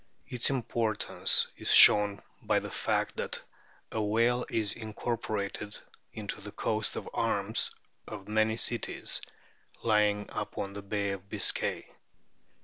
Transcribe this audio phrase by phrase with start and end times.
[0.25, 3.39] Its importance is shown by the fact that
[3.91, 5.77] a whale is incorporated
[6.11, 7.69] into the coats of arms
[8.07, 9.21] of many cities
[9.83, 11.87] lying upon the Bay of Biscay.